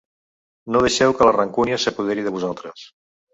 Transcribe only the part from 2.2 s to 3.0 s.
de vosaltres.